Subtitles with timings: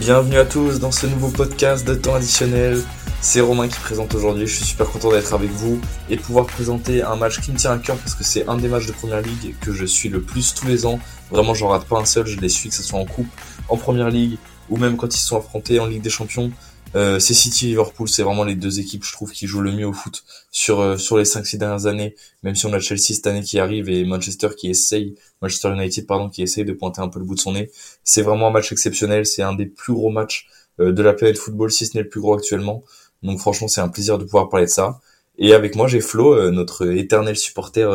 [0.00, 2.80] Bienvenue à tous dans ce nouveau podcast de temps additionnel.
[3.20, 4.46] C'est Romain qui présente aujourd'hui.
[4.46, 7.72] Je suis super content d'être avec vous et pouvoir présenter un match qui me tient
[7.72, 10.22] à cœur parce que c'est un des matchs de première ligue que je suis le
[10.22, 11.00] plus tous les ans.
[11.32, 12.26] Vraiment, j'en rate pas un seul.
[12.26, 13.26] Je les suis, que ce soit en coupe,
[13.68, 14.38] en première ligue
[14.70, 16.52] ou même quand ils sont affrontés en Ligue des Champions.
[16.94, 19.86] Euh, c'est City Liverpool, c'est vraiment les deux équipes, je trouve, qui jouent le mieux
[19.86, 22.14] au foot sur euh, sur les 5-6 dernières années.
[22.42, 26.06] Même si on a Chelsea cette année qui arrive et Manchester qui essaye, Manchester United
[26.06, 27.70] pardon, qui essaye de pointer un peu le bout de son nez.
[28.04, 29.26] C'est vraiment un match exceptionnel.
[29.26, 30.48] C'est un des plus gros matchs
[30.80, 32.84] euh, de la planète football, si ce n'est le plus gros actuellement.
[33.22, 35.00] Donc franchement, c'est un plaisir de pouvoir parler de ça.
[35.38, 37.88] Et avec moi, j'ai Flo, notre éternel supporter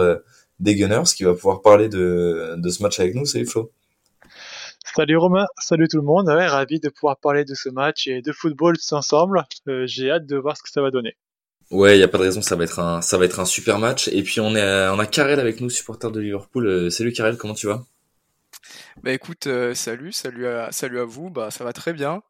[0.59, 3.25] des Gunners, qui va pouvoir parler de de ce match avec nous.
[3.25, 3.71] Salut Flo.
[4.95, 6.27] Salut Romain, salut tout le monde.
[6.27, 9.43] ravi de pouvoir parler de ce match et de football tous ensemble.
[9.67, 11.17] Euh, j'ai hâte de voir ce que ça va donner.
[11.71, 13.45] Ouais, il y a pas de raison, ça va être un ça va être un
[13.45, 16.67] super match et puis on est on a Karel avec nous supporter de Liverpool.
[16.67, 17.83] Euh, salut Karel, comment tu vas?
[19.01, 21.31] Bah écoute, euh, salut, salut à salut à vous.
[21.31, 22.21] Bah ça va très bien.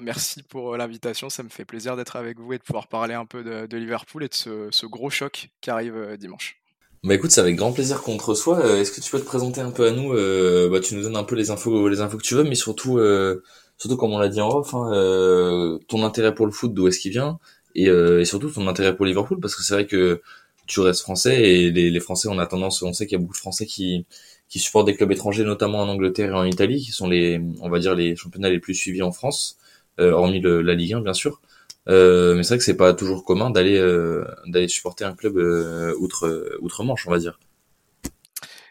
[0.00, 3.26] merci pour l'invitation, ça me fait plaisir d'être avec vous et de pouvoir parler un
[3.26, 6.61] peu de, Liverpool et de ce, ce gros choc qui arrive dimanche.
[7.04, 8.64] Bah écoute, c'est avec grand plaisir qu'on te reçoit.
[8.64, 11.02] Euh, est-ce que tu peux te présenter un peu à nous euh, Bah tu nous
[11.02, 13.42] donnes un peu les infos, les infos que tu veux, mais surtout, euh,
[13.76, 16.86] surtout comme on l'a dit en off, hein, euh, ton intérêt pour le foot, d'où
[16.86, 17.40] est-ce qu'il vient,
[17.74, 20.22] et, et, surtout ton intérêt pour Liverpool, parce que c'est vrai que
[20.68, 23.22] tu restes français et les, les Français, on a tendance, on sait qu'il y a
[23.22, 24.06] beaucoup de Français qui
[24.48, 27.70] qui supportent des clubs étrangers, notamment en Angleterre et en Italie, qui sont les, on
[27.70, 29.56] va dire les championnats les plus suivis en France,
[29.98, 31.40] hormis la Ligue 1 bien sûr.
[31.88, 35.36] Euh, mais c'est vrai que c'est pas toujours commun d'aller euh, d'aller supporter un club
[35.36, 37.38] euh, outre outre Manche, on va dire.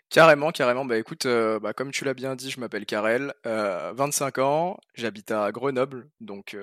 [0.10, 0.86] Carrément, carrément.
[0.86, 5.52] Bah écoute, bah, comme tu l'as bien dit, je m'appelle Karel, 25 ans, j'habite à
[5.52, 6.58] Grenoble, donc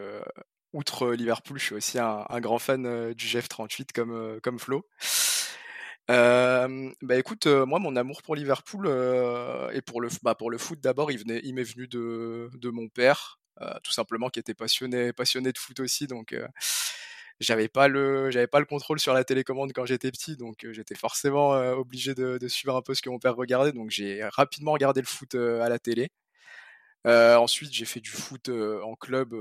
[0.74, 4.84] outre Liverpool, je suis aussi un, grand fan du GF38 comme comme Flo.
[6.08, 8.86] bah écoute, moi mon amour pour Liverpool
[9.72, 12.88] et pour le bah, pour le foot d'abord, il il m'est venu de de mon
[12.88, 13.38] père.
[13.62, 16.06] Euh, tout simplement qui était passionné passionné de foot aussi.
[16.06, 16.46] Donc euh,
[17.40, 20.36] j'avais pas le j'avais pas le contrôle sur la télécommande quand j'étais petit.
[20.36, 23.72] Donc euh, j'étais forcément obligé de, suivre un peu ce que mon père regardait.
[23.72, 26.10] Donc j'ai rapidement regardé le foot à la télé.
[27.04, 29.34] Ensuite j'ai fait du foot en club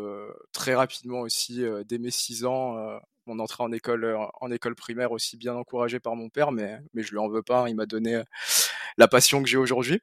[0.54, 2.78] très rapidement aussi dès mes 6 ans
[3.26, 6.52] mon entrée en école en école primaire aussi bien encouragé par mon père.
[6.52, 8.22] Mais mais je lui en veux pas hein, il m'a donné
[8.98, 10.02] la passion que j'ai aujourd'hui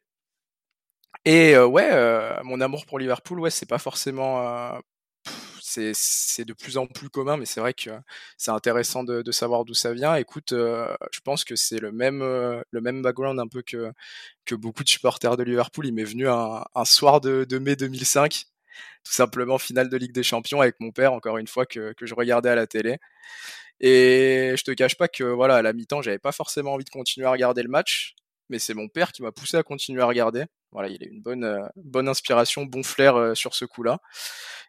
[1.25, 4.79] et euh, ouais, euh, mon amour pour Liverpool, ouais, c'est pas forcément euh,
[5.63, 7.91] c'est de plus en plus commun, mais c'est vrai que
[8.37, 10.15] c'est intéressant de, de savoir d'où ça vient.
[10.15, 13.91] Écoute, je pense que c'est le même le même background un peu que
[14.45, 15.87] que beaucoup de supporters de Liverpool.
[15.87, 18.45] Il m'est venu un, soir de, de, mai 2005,
[19.05, 22.07] tout simplement finale de Ligue des Champions avec mon père, encore une fois que, que
[22.07, 22.99] je regardais à la télé.
[23.81, 26.91] Et je te cache pas que voilà, à la mi-temps, j'avais pas forcément envie de
[26.91, 28.15] continuer à regarder le match,
[28.49, 30.45] mais c'est mon père qui m'a poussé à continuer à regarder.
[30.75, 34.01] Voilà, il a une bonne, euh, bonne inspiration, bon flair euh, sur ce coup-là.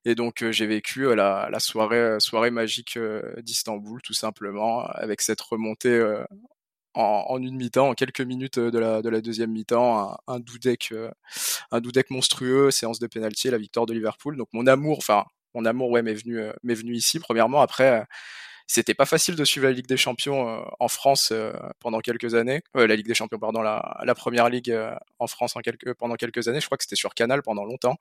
[0.06, 2.98] Et donc euh, j'ai vécu la, soirée, soirée magique
[3.40, 6.00] d'Istanbul, tout simplement, avec cette remontée
[6.94, 10.40] en, une mi-temps, en quelques minutes de la, de la deuxième mi-temps, un, un
[11.72, 14.38] un monstrueux, séance de pénalty, la victoire de Liverpool.
[14.38, 17.20] Donc mon amour, enfin mon amour, ouais, m'est venu, m'est venu ici.
[17.20, 18.06] Premièrement, après
[18.68, 22.34] c'était pas facile de suivre la Ligue des Champions euh, en France euh, pendant quelques
[22.34, 22.62] années.
[22.76, 24.76] Euh, la Ligue des Champions, pardon, la, première ligue
[25.20, 26.60] en France en quelques, pendant quelques années.
[26.60, 27.98] Je crois que c'était sur Canal pendant longtemps.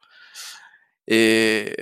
[1.07, 1.75] Et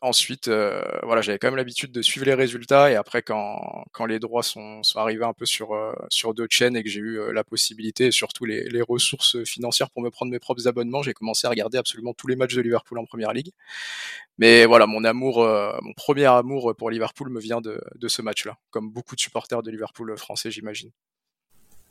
[0.00, 2.90] ensuite, euh, voilà, j'avais quand même l'habitude de suivre les résultats.
[2.90, 6.54] Et après, quand, quand les droits sont, sont arrivés un peu sur, euh, sur d'autres
[6.54, 10.02] chaînes et que j'ai eu euh, la possibilité et surtout les, les ressources financières pour
[10.02, 12.98] me prendre mes propres abonnements, j'ai commencé à regarder absolument tous les matchs de Liverpool
[12.98, 13.50] en première ligue.
[14.38, 15.46] Mais voilà, mon amour,
[15.82, 19.62] mon premier amour pour Liverpool me vient de, de ce match-là, comme beaucoup de supporters
[19.62, 20.90] de Liverpool français, j'imagine.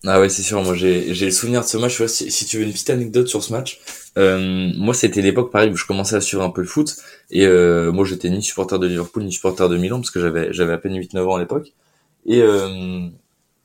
[0.06, 0.63] Ah ouais, c'est sûr.
[0.63, 2.03] Moi, j'ai le souvenir de ce match.
[2.07, 3.79] si, si, tu veux une petite anecdote sur ce match,
[4.17, 6.95] euh, moi, c'était l'époque pareil où je commençais à suivre un peu le foot.
[7.29, 10.51] Et euh, moi, j'étais ni supporter de Liverpool ni supporter de Milan parce que j'avais
[10.53, 11.73] j'avais à peine 8-9 ans à l'époque.
[12.25, 13.07] Et euh,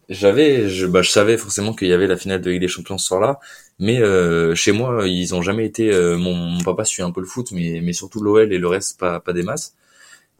[0.08, 2.98] j'avais, je, bah, je savais forcément qu'il y avait la finale de Ligue des Champions
[2.98, 3.40] ce soir-là.
[3.78, 5.90] Mais euh, chez moi, ils ont jamais été.
[5.92, 8.68] Euh, mon, mon, papa suit un peu le foot, mais mais surtout l'OL et le
[8.68, 9.74] reste pas pas des masses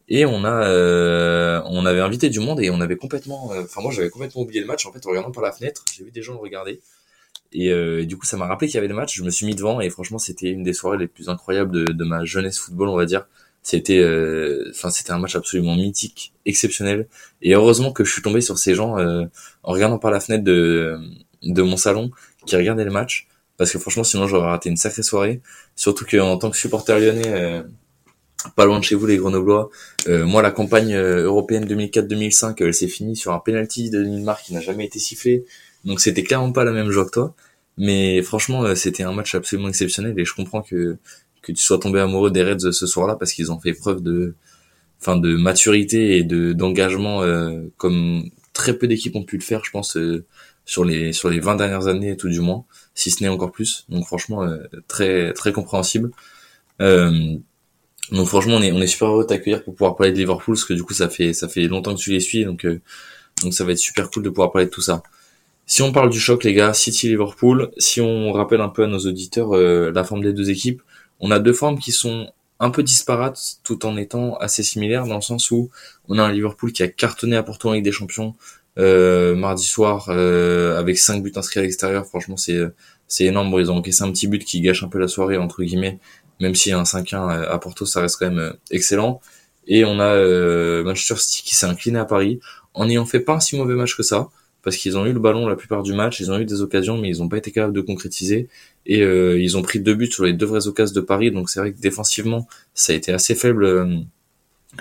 [0.09, 3.81] et on a euh, on avait invité du monde et on avait complètement euh, enfin
[3.81, 4.85] moi j'avais complètement oublié le match.
[4.85, 6.79] En fait en regardant par la fenêtre j'ai vu des gens le regarder.
[7.53, 9.15] Et, euh, du coup ça m'a rappelé qu'il y avait le match.
[9.15, 11.91] Je me suis mis devant et franchement c'était une des soirées les plus incroyables de,
[11.91, 13.27] de ma jeunesse football on va dire.
[13.63, 17.07] C'était euh, enfin c'était un match absolument mythique exceptionnel.
[17.41, 20.97] Et heureusement que je suis tombé sur ces gens en regardant par la fenêtre de
[21.43, 22.11] de mon salon
[22.45, 23.27] qui regardaient le match.
[23.57, 25.41] Parce que franchement sinon j'aurais raté une sacrée soirée.
[25.75, 27.63] Surtout qu'en tant que supporter lyonnais
[28.55, 29.69] pas loin de chez vous les Grenoblois.
[30.07, 34.41] Euh, moi, la campagne euh, européenne 2004-2005, elle s'est finie sur un penalty de Neymar
[34.41, 35.45] qui n'a jamais été sifflé.
[35.85, 37.35] Donc c'était clairement pas la même joie que toi.
[37.77, 40.97] Mais franchement, euh, c'était un match absolument exceptionnel et je comprends que
[41.41, 44.35] que tu sois tombé amoureux des Reds ce soir-là parce qu'ils ont fait preuve de,
[44.99, 47.21] enfin, de maturité et de d'engagement
[47.77, 49.97] comme très peu d'équipes ont pu le faire, je pense,
[50.65, 53.85] sur les sur les 20 dernières années tout du moins, si ce n'est encore plus.
[53.87, 54.45] Donc franchement,
[54.89, 56.11] très très compréhensible.
[56.81, 57.37] Euh,
[58.11, 60.55] donc franchement, on est, on est super heureux de t'accueillir pour pouvoir parler de Liverpool,
[60.55, 62.79] parce que du coup, ça fait, ça fait longtemps que tu les suis, donc, euh,
[63.43, 65.03] donc ça va être super cool de pouvoir parler de tout ça.
[65.65, 68.99] Si on parle du choc, les gars, City-Liverpool, si on rappelle un peu à nos
[68.99, 70.81] auditeurs euh, la forme des deux équipes,
[71.19, 75.15] on a deux formes qui sont un peu disparates tout en étant assez similaires dans
[75.15, 75.69] le sens où
[76.07, 78.35] on a un Liverpool qui a cartonné à Porto en Ligue des Champions
[78.79, 82.05] euh, mardi soir avec cinq buts inscrits à l'extérieur.
[82.05, 82.59] Franchement, c'est
[83.07, 83.51] c'est énorme.
[83.51, 85.99] Bon, ils ont encaissé un petit but qui gâche un peu la soirée entre guillemets,
[86.39, 89.21] même si un 5-1 à Porto, ça reste quand même euh, excellent.
[89.67, 92.39] Et on a euh, Manchester City qui s'est incliné à Paris
[92.73, 94.29] en n'ayant fait pas un si mauvais match que ça,
[94.63, 96.97] parce qu'ils ont eu le ballon la plupart du match, ils ont eu des occasions,
[96.97, 98.47] mais ils n'ont pas été capables de concrétiser.
[98.85, 101.49] Et euh, ils ont pris deux buts sur les deux vraies occasions de Paris, donc
[101.49, 104.05] c'est vrai que défensivement, ça a été assez faible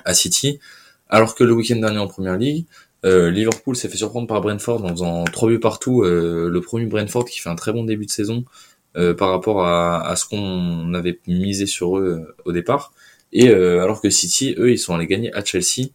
[0.04, 0.60] à City.
[1.08, 2.66] Alors que le week-end dernier en Première Ligue,
[3.04, 6.02] Liverpool s'est fait surprendre par Brentford en faisant trois buts partout.
[6.02, 8.75] le premier Brentford qui fait un très bon début de saison euh,
[9.14, 12.92] par rapport à, ce qu'on avait misé sur eux euh, au départ.
[13.32, 15.88] Et euh, alors que City, eux, ils sont allés gagner à Chelsea,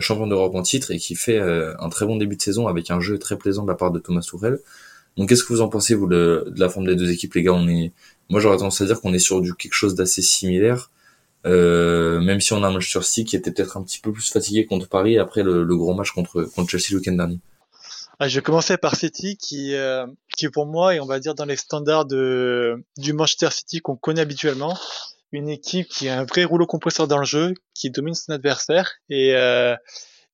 [0.00, 3.00] champion d'Europe en titre, et qui fait un très bon début de saison avec un
[3.00, 4.58] jeu très plaisant de la part de Thomas Tuchel.
[5.16, 7.54] Donc qu'est-ce que vous en pensez vous de, la forme des deux équipes les gars?
[7.54, 7.92] On est,
[8.28, 10.90] moi j'aurais tendance à dire qu'on est sur du quelque chose d'assez similaire,
[11.46, 14.28] euh, même si on a un Manchester City qui était peut-être un petit peu plus
[14.30, 17.38] fatigué contre Paris après le, le gros match contre contre Chelsea le week-end dernier.
[18.18, 21.44] Ah, je commencer par City qui, euh, qui pour moi, et on va dire dans
[21.44, 24.74] les standards de, du Manchester City qu'on connaît habituellement,
[25.32, 28.90] une équipe qui a un vrai rouleau compresseur dans le jeu, qui domine son adversaire,
[29.10, 29.76] et euh,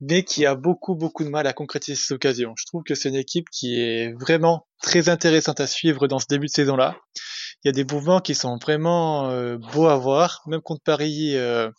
[0.00, 2.54] mais qui a beaucoup beaucoup de mal à concrétiser ses occasions.
[2.56, 6.26] Je trouve que c'est une équipe qui est vraiment très intéressante à suivre dans ce
[6.28, 6.96] début de saison-là
[7.64, 10.42] il y a des mouvements qui sont vraiment euh, beaux à voir.
[10.46, 11.70] Même contre Paris, euh,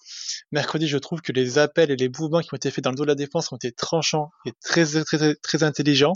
[0.51, 2.95] mercredi, je trouve que les appels et les mouvements qui ont été faits dans le
[2.95, 6.13] dos de la défense ont été tranchants et très, très, très, intelligents.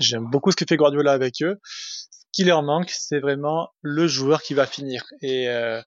[0.00, 1.60] J'aime beaucoup ce que fait Guardiola avec eux.
[1.62, 5.04] Ce qui leur manque, c'est vraiment le joueur qui va finir.
[5.22, 5.80] Et euh,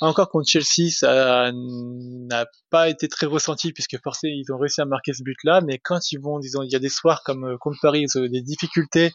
[0.00, 4.84] encore contre Chelsea, ça n'a pas été très ressenti puisque forcément ils ont réussi à
[4.84, 5.60] marquer ce but-là.
[5.60, 8.28] Mais quand ils vont, disons, il y a des soirs comme contre Paris, ils ont
[8.28, 9.10] des difficultés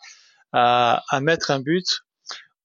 [0.51, 1.85] à, à mettre un but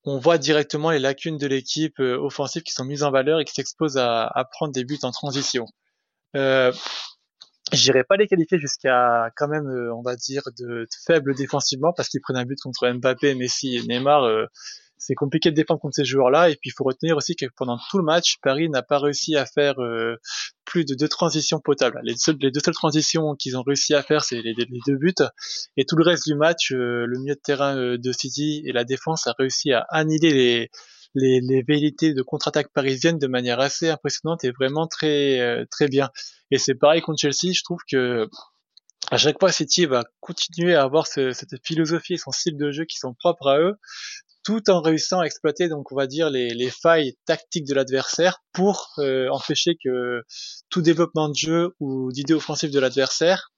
[0.09, 3.45] on voit directement les lacunes de l'équipe euh, offensive qui sont mises en valeur et
[3.45, 5.67] qui s'exposent à, prendre des buts en transition.
[6.37, 6.73] Euh,
[7.73, 12.09] J'irai pas les qualifier jusqu'à quand même, euh, on va dire, de, faibles défensivement parce
[12.09, 14.25] qu'ils prennent un but contre Mbappé, Messi et Neymar.
[14.25, 14.47] Euh,
[14.99, 16.51] c'est compliqué de défendre contre ces joueurs-là.
[16.51, 19.37] Et puis il faut retenir aussi que pendant tout le match, Paris n'a pas réussi
[19.37, 20.17] à faire euh,
[20.65, 22.01] plus de deux transitions potables.
[22.03, 25.15] Les, les deux seules transitions qu'ils ont réussi à faire, c'est les, deux buts.
[25.77, 28.73] Et tout le reste du match, euh, le milieu de terrain euh, de City et
[28.73, 30.71] la défense a réussi à annihiler les,
[31.19, 36.11] les, les velléités de contre-attaque parisienne de manière assez impressionnante et vraiment très très bien.
[36.51, 37.53] Et c'est pareil contre Chelsea.
[37.55, 38.29] Je trouve que
[39.11, 42.85] à chaque fois, City va continuer à avoir cette philosophie et son style de jeu
[42.85, 43.79] qui sont propres à eux,
[44.49, 48.39] tout en réussissant à exploiter donc on va dire les, les failles tactiques de l'adversaire
[48.53, 50.23] pour euh, empêcher que
[50.71, 53.53] tout développement de jeu ou d'idée offensive de l'adversaire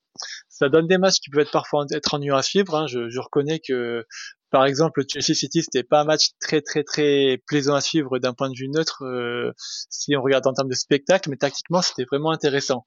[0.48, 2.86] ça donne des matchs qui peuvent être parfois être ennuyeux à suivre hein.
[2.88, 4.04] je, reconnais que
[4.50, 8.34] par exemple Chelsea City c'était pas un match très très très plaisant à suivre d'un
[8.34, 12.04] point de vue neutre euh, si on regarde en termes de spectacle mais tactiquement c'était
[12.04, 12.86] vraiment intéressant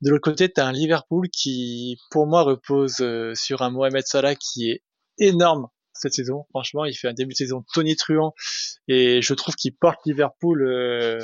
[0.00, 4.04] de l'autre côté tu as un Liverpool qui pour moi repose euh, sur un Mohamed
[4.06, 4.82] Salah qui est
[5.18, 6.46] énorme cette saison.
[6.50, 8.34] Franchement, il fait un début de saison tonitruant
[8.88, 10.62] et je trouve qu'il porte Liverpool.
[10.62, 11.20] Euh,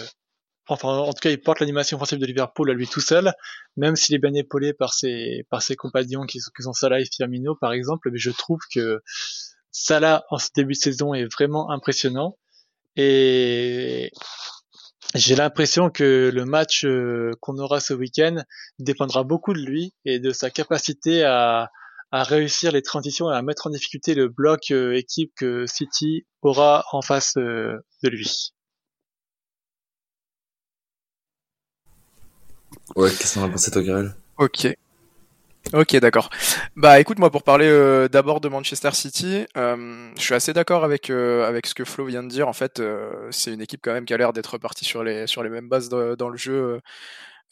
[0.69, 3.33] enfin, en tout cas, il porte l'animation offensive de Liverpool à lui tout seul,
[3.77, 7.01] même s'il est bien épaulé par ses par ses compagnons qui sont, qui sont Salah
[7.01, 8.11] et Firmino par exemple.
[8.13, 9.03] Mais je trouve que
[9.81, 12.37] Salah en ce début de saison est vraiment impressionnant
[12.97, 14.11] et
[15.15, 18.43] j'ai l'impression que le match euh, qu'on aura ce week-end
[18.81, 21.71] dépendra beaucoup de lui et de sa capacité à,
[22.11, 26.27] à réussir les transitions et à mettre en difficulté le bloc euh, équipe que City
[26.43, 28.53] aura en face euh, de lui.
[32.97, 33.83] Ouais, qu'est-ce qu'on a pensé toi,
[34.39, 34.67] Ok.
[35.75, 36.31] Ok, d'accord.
[36.77, 41.11] Bah écoute, moi pour parler euh, d'abord de Manchester City, je suis assez d'accord avec
[41.11, 42.49] avec ce que Flo vient de dire.
[42.49, 42.83] En fait,
[43.31, 45.69] c'est une équipe quand même qui a l'air d'être partie sur les sur les mêmes
[45.69, 46.81] bases dans le jeu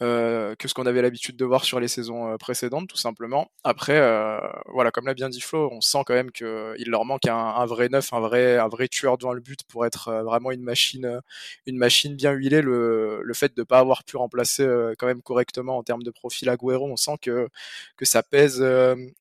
[0.02, 3.50] euh, que ce qu'on avait l'habitude de voir sur les saisons euh, précédentes, tout simplement.
[3.64, 7.26] Après, euh, voilà, comme l'a bien dit Flo, on sent quand même qu'il leur manque
[7.26, 10.62] un, vrai neuf, un vrai, un vrai tueur devant le but pour être vraiment une
[10.62, 11.20] machine,
[11.66, 12.60] une machine bien huilée.
[12.60, 14.66] Le, le fait de ne pas avoir pu remplacer
[14.98, 17.48] quand même correctement en termes de profil Agüero, on sent que,
[17.96, 18.64] que ça pèse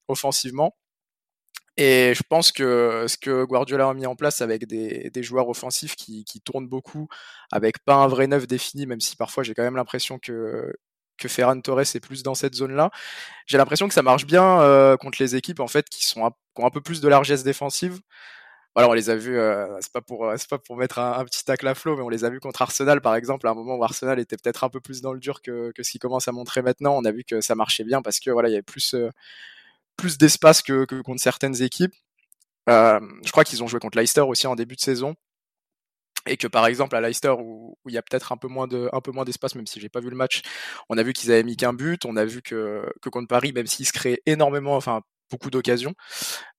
[0.08, 0.76] offensivement.
[1.78, 5.96] Et je pense que ce que Guardiola a mis en place avec des, joueurs offensifs
[5.96, 7.08] qui, tournent beaucoup,
[7.52, 10.74] avec pas un vrai neuf défini, même si parfois j'ai quand même l'impression que,
[11.18, 12.92] que Ferran Torres est plus dans cette zone-là.
[13.48, 16.62] J'ai l'impression que ça marche bien euh, contre les équipes en fait qui sont qui
[16.62, 18.00] ont un peu plus de largesse défensive.
[18.76, 21.46] Voilà, on les a vus, euh, c'est pas pour c'est pas pour mettre un, petit
[21.46, 23.76] tacle à flot, mais on les a vus contre Arsenal par exemple, à un moment
[23.78, 26.28] où Arsenal était peut-être un peu plus dans le dur que, que ce qu'il commence
[26.28, 26.96] à montrer maintenant.
[26.98, 29.10] On a vu que ça marchait bien parce que voilà, il y avait plus euh,
[29.98, 31.94] plus d'espace que, que, contre certaines équipes.
[32.70, 35.16] Euh, je crois qu'ils ont joué contre Leicester aussi en début de saison.
[36.28, 39.54] Et que par exemple à Leicester où, il y a peut-être un peu moins d'espace,
[39.54, 40.42] même si j'ai pas vu le match,
[40.90, 42.06] on a vu qu'ils avaient mis qu'un but.
[42.06, 45.96] On a vu que, que contre Paris, même s'ils se créaient énormément, enfin beaucoup d'occasions,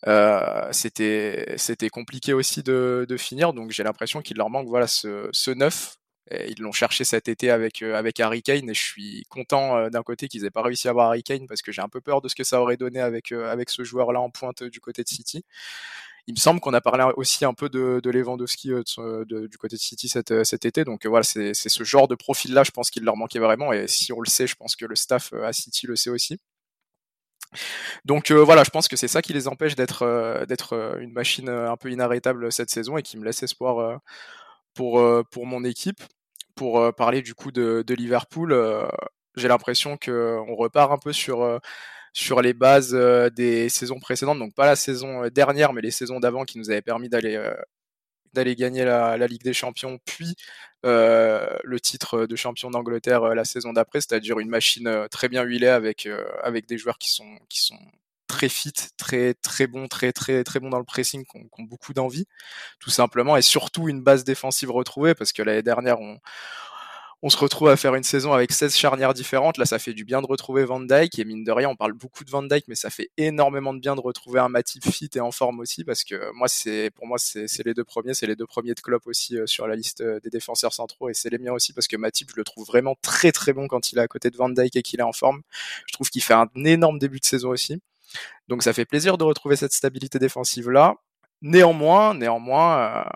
[0.06, 3.52] euh, c'était compliqué aussi de, de finir.
[3.52, 5.96] Donc j'ai l'impression qu'il leur manque voilà ce, ce neuf
[6.30, 9.90] ils l'ont cherché cet été avec euh, avec Harry Kane et je suis content euh,
[9.90, 12.00] d'un côté qu'ils aient pas réussi à avoir Harry Kane parce que j'ai un peu
[12.00, 14.64] peur de ce que ça aurait donné avec euh, avec ce joueur là en pointe
[14.64, 15.44] du côté de City.
[16.26, 19.76] Il me semble qu'on a parlé aussi un peu de, de Lewandowski de, du côté
[19.76, 20.84] de City cet, cet été.
[20.84, 23.72] Donc voilà, c'est ce genre de profil-là, je pense qu'il leur manquait vraiment.
[23.72, 26.40] Et si on le sait, je pense que le staff à City le sait aussi.
[28.04, 31.76] Donc voilà, je pense que c'est ça qui les empêche d'être d'être une machine un
[31.76, 34.00] peu inarrêtable cette saison et qui me laisse espoir
[34.74, 36.02] pour pour mon équipe
[36.56, 38.88] pour euh, parler du coup de, Liverpool, euh,
[39.36, 41.58] j'ai l'impression que on repart un peu sur euh,
[42.12, 42.94] sur les bases
[43.36, 46.82] des saisons précédentes, donc pas la saison dernière, mais les saisons d'avant qui nous avaient
[46.82, 47.38] permis d'aller
[48.32, 50.34] d'aller gagner la, Ligue des Champions, puis
[50.86, 55.68] euh, le titre de champion d'Angleterre la saison d'après, c'est-à-dire une machine très bien huilée
[55.68, 56.08] avec
[56.42, 57.78] avec des joueurs qui sont qui sont
[58.26, 61.92] très fit, très très bon, très très très bon dans le pressing, qui ont, beaucoup
[61.94, 62.26] d'envie,
[62.80, 66.18] tout simplement, et surtout une base défensive retrouvée, parce que l'année dernière on
[67.22, 69.56] on se retrouve à faire une saison avec 16 charnières différentes.
[69.56, 71.18] Là, ça fait du bien de retrouver Van Dyke.
[71.18, 73.80] Et mine de rien, on parle beaucoup de Van Dyke, mais ça fait énormément de
[73.80, 77.06] bien de retrouver un Matip fit et en forme aussi, parce que moi, c'est pour
[77.06, 79.76] moi, c'est les deux premiers, c'est les deux premiers de Klopp aussi euh, sur la
[79.76, 82.44] liste euh, des défenseurs centraux, et c'est les miens aussi, parce que Matip, je le
[82.44, 85.00] trouve vraiment très très bon quand il est à côté de Van Dyke et qu'il
[85.00, 85.42] est en forme.
[85.86, 87.80] Je trouve qu'il fait un énorme début de saison aussi.
[88.48, 90.94] Donc ça fait plaisir de retrouver cette stabilité défensive là.
[91.42, 93.06] Néanmoins, néanmoins,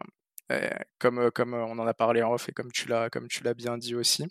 [0.52, 0.68] euh,
[0.98, 3.54] comme comme on en a parlé en off et comme tu l'as comme tu l'as
[3.54, 4.24] bien dit aussi,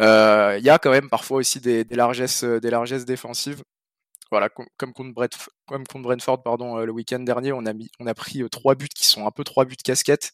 [0.00, 3.62] euh, il y a quand même parfois aussi des, largesses des largesses défensives.
[4.30, 8.06] Voilà, comme contre, Brentford, comme contre Brentford pardon, le week-end dernier, on a mis, on
[8.06, 10.32] a pris trois buts qui sont un peu trois buts casquettes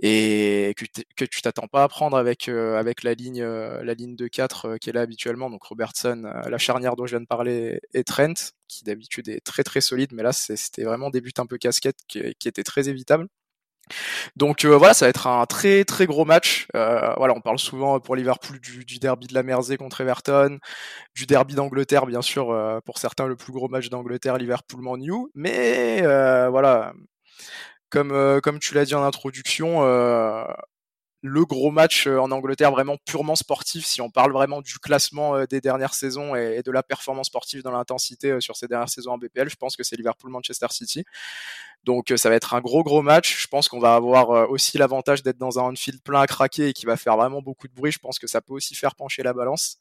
[0.00, 4.16] et que, tu t'attends pas à prendre avec euh, avec la ligne euh, la ligne
[4.16, 5.50] de 4 euh, qui là habituellement.
[5.50, 8.34] Donc Robertson la charnière dont je viens de parler et Trent
[8.68, 12.00] qui d'habitude est très très solide mais là c'était vraiment des buts un peu casquettes
[12.08, 13.28] qui, qui étaient très évitables.
[14.36, 16.66] Donc voilà, ça va être un très très gros match.
[16.74, 20.58] Euh, voilà, on parle souvent pour Liverpool du, derby de la Mersey contre Everton,
[21.14, 22.46] du derby d'Angleterre bien sûr
[22.84, 26.00] pour certains le plus gros match d'Angleterre Liverpool-Man New, mais
[26.48, 26.94] voilà,
[27.90, 30.44] comme, euh, comme tu l'as dit en introduction, euh,
[31.22, 35.44] le gros match euh, en Angleterre vraiment purement sportif, si on parle vraiment du classement
[35.44, 39.18] des dernières saisons et, de la performance sportive dans l'intensité sur ces dernières saisons en
[39.18, 41.04] BPL, je pense que c'est Liverpool-Manchester City.
[41.84, 43.42] Donc ça va être un gros gros match.
[43.42, 46.72] Je pense qu'on va avoir aussi l'avantage d'être dans un Anfield plein à craquer et
[46.72, 47.92] qui va faire vraiment beaucoup de bruit.
[47.92, 49.78] Je pense que ça peut aussi faire pencher la balance.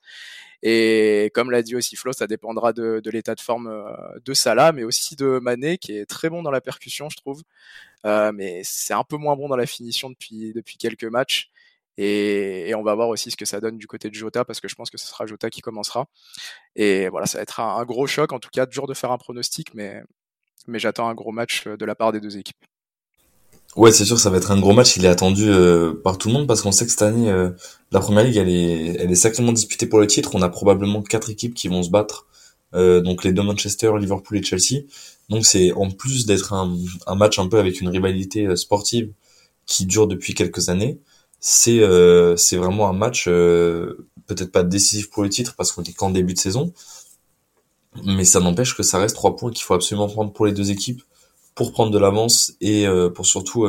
[0.62, 3.86] Et comme l'a dit aussi Flo, ça dépendra de, l'état de forme
[4.24, 7.42] de Salah, mais aussi de Mané qui est très bon dans la percussion, je trouve.
[8.06, 11.50] Euh, mais c'est un peu moins bon dans la finition depuis, depuis quelques matchs.
[11.98, 14.60] Et, et, on va voir aussi ce que ça donne du côté de Jota parce
[14.60, 16.08] que je pense que ce sera Jota qui commencera.
[16.76, 18.34] Et voilà, ça va être un, gros choc.
[18.34, 20.02] En tout cas, dur de faire un pronostic, mais,
[20.68, 22.58] mais j'attends un gros match de la part des deux équipes.
[23.76, 24.98] Ouais, c'est sûr, ça va être un gros match.
[24.98, 27.50] Il est attendu euh, par tout le monde parce qu'on sait que cette année, euh,
[27.92, 30.32] la première ligue, elle est, elle est sacrément disputée pour le titre.
[30.36, 32.28] On a probablement quatre équipes qui vont se battre.
[32.76, 34.84] Euh, donc les deux Manchester, Liverpool et Chelsea.
[35.30, 36.78] Donc c'est en plus d'être un,
[37.08, 39.12] un, match un peu avec une rivalité euh, sportive
[39.66, 41.00] qui dure depuis quelques années,
[41.40, 45.84] c'est euh, c'est vraiment un match euh, peut-être pas décisif pour le titre parce qu'on
[45.84, 46.74] est qu'en début de saison,
[48.06, 50.72] mais ça n'empêche que ça reste trois points qu'il faut absolument prendre pour les deux
[50.72, 51.02] équipes
[51.56, 53.68] pour prendre de l'avance et euh, pour surtout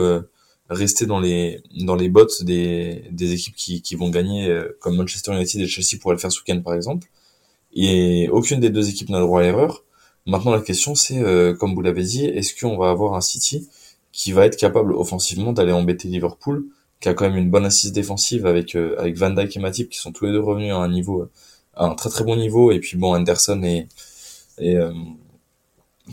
[0.70, 5.32] rester dans les dans les bottes des, des équipes qui, qui vont gagner comme Manchester
[5.32, 7.08] United et Chelsea pourraient le faire ce week-end par exemple.
[7.74, 9.84] Et aucune des deux équipes n'a droit à l'erreur.
[10.26, 13.68] Maintenant, la question, c'est, euh, comme vous l'avez dit, est-ce qu'on va avoir un City
[14.12, 16.64] qui va être capable offensivement d'aller embêter Liverpool,
[17.00, 19.90] qui a quand même une bonne assise défensive avec euh, avec Van Dijk et Matip
[19.90, 21.28] qui sont tous les deux revenus à un niveau,
[21.74, 23.88] à un très très bon niveau, et puis bon, Anderson et,
[24.58, 24.92] et euh,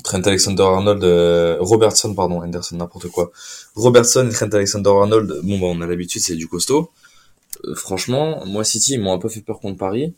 [0.03, 1.03] Trent Alexander-Arnold,
[1.60, 3.31] Robertson pardon, Anderson n'importe quoi,
[3.75, 6.89] Robertson et Trent Alexander-Arnold, bon bah on a l'habitude, c'est du costaud.
[7.75, 10.13] franchement, moi City ils m'ont un peu fait peur contre Paris.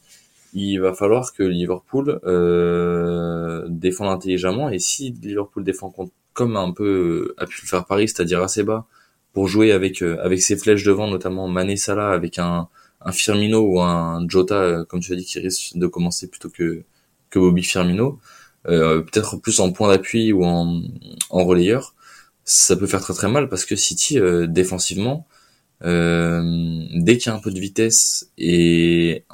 [0.53, 4.69] il va falloir que Liverpool euh, défende intelligemment.
[4.69, 5.93] Et si Liverpool défend
[6.33, 8.85] comme un peu a pu le faire Paris, c'est-à-dire assez bas,
[9.33, 12.67] pour jouer avec euh, avec ses flèches devant, notamment Mané Salah, avec un,
[13.01, 16.49] un Firmino ou un Jota, euh, comme tu as dit, qui risque de commencer plutôt
[16.49, 16.83] que
[17.33, 18.19] que Bobby Firmino,
[18.67, 20.81] euh, peut-être plus en point d'appui ou en,
[21.29, 21.95] en relayeur,
[22.45, 25.27] ça peut faire très très mal parce que City euh, défensivement,
[25.81, 29.25] dès qu'il y a un peu de vitesse et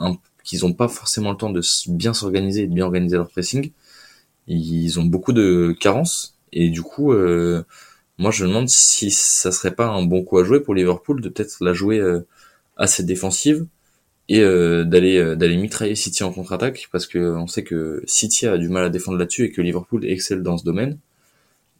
[0.44, 3.72] qu'ils n'ont pas forcément le temps de bien s'organiser et de bien organiser leur pressing,
[4.48, 7.14] ils ont beaucoup de carences et du coup
[8.20, 11.22] moi, je me demande si ça serait pas un bon coup à jouer pour Liverpool
[11.22, 12.28] de peut-être la jouer euh,
[12.76, 13.66] assez défensive
[14.30, 18.48] et euh, d'aller euh, d'aller mitrailler City en contre-attaque parce que on sait que City
[18.48, 20.98] a du mal à défendre là-dessus et que Liverpool excelle dans ce domaine.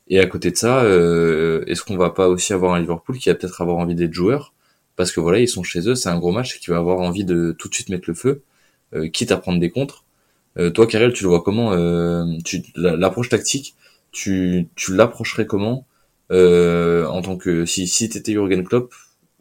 [0.10, 0.84] Et à côté de ça,
[1.68, 4.54] est-ce qu'on va pas aussi avoir un Liverpool qui va peut-être avoir envie d'être joueur?
[4.96, 7.00] Parce que voilà, ils sont chez eux, c'est un gros match et qui va avoir
[7.00, 8.42] envie de tout de suite mettre le feu,
[9.14, 10.06] quitte à prendre des contres.
[10.74, 11.76] toi, Karel, tu le vois comment
[12.44, 13.76] tu, L'approche tactique,
[14.12, 15.86] tu, tu l'approcherais comment
[16.32, 18.94] euh, en tant que si si t'étais Jurgen Klopp,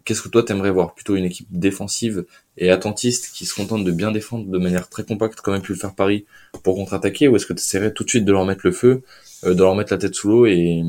[0.09, 0.95] qu'est-ce que toi t'aimerais voir?
[0.95, 2.25] Plutôt une équipe défensive
[2.57, 5.73] et attentiste qui se contente de bien défendre de manière très compacte comme a pu
[5.75, 6.25] le faire Paris
[6.65, 9.03] pour contre-attaquer ou est-ce que tu essaierais tout de suite de leur mettre le feu,
[9.45, 10.83] euh, de leur mettre la tête sous l'eau et,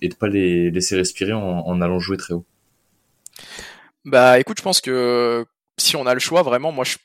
[0.00, 2.46] et de pas les laisser respirer en, allant jouer très haut?
[4.06, 5.44] Bah écoute, je pense que
[5.76, 6.96] si on a le choix, vraiment, moi je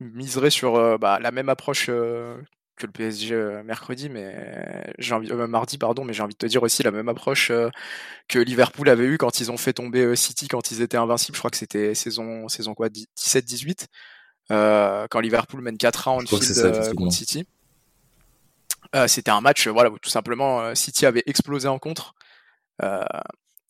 [0.00, 1.88] miserais sur euh, bah, la même approche
[2.76, 6.38] que le PSG euh, mercredi, mais j'ai envie, euh, mardi pardon, mais j'ai envie de
[6.38, 7.68] te dire aussi la même approche euh,
[8.28, 11.36] que Liverpool avait eu quand ils ont fait tomber City quand ils étaient invincibles.
[11.36, 13.86] Je crois que c'était saison saison quoi 17-18
[14.48, 17.46] quand Liverpool mène 4 ans en field contre City.
[19.06, 22.14] c'était un match voilà où tout simplement City avait explosé en contre.